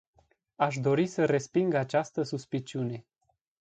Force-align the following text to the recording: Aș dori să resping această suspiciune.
Aș 0.55 0.77
dori 0.77 1.07
să 1.07 1.25
resping 1.25 1.73
această 1.73 2.23
suspiciune. 2.23 3.05